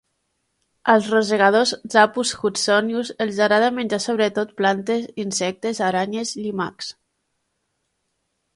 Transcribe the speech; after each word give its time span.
Als 0.93 1.09
rosegadors 1.15 1.73
Zapus 1.95 2.31
hudsonius 2.39 3.11
els 3.27 3.37
agrada 3.47 3.69
menjar 3.77 4.01
sobretot 4.07 4.57
plantes, 4.63 5.07
insectes, 5.27 5.85
aranyes, 5.91 6.35
llimacs. 6.43 6.93